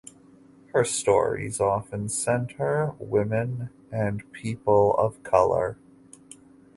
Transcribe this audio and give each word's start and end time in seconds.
Her 0.73 0.83
stories 0.83 1.59
often 1.61 2.09
center 2.09 2.95
women 2.97 3.69
and 3.91 4.23
people 4.33 4.95
of 4.95 5.21
color. 5.21 5.77